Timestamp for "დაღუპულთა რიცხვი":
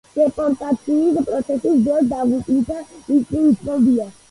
2.15-3.47